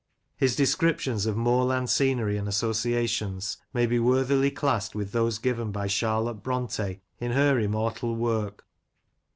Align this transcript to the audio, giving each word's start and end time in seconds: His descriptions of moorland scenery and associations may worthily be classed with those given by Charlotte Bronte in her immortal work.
His 0.35 0.55
descriptions 0.55 1.27
of 1.27 1.37
moorland 1.37 1.87
scenery 1.91 2.35
and 2.35 2.47
associations 2.47 3.57
may 3.71 3.85
worthily 3.99 4.49
be 4.49 4.55
classed 4.55 4.95
with 4.95 5.11
those 5.11 5.37
given 5.37 5.71
by 5.71 5.85
Charlotte 5.85 6.41
Bronte 6.41 7.01
in 7.19 7.33
her 7.33 7.59
immortal 7.59 8.15
work. 8.15 8.65